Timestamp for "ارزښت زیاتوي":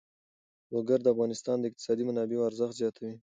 2.49-3.13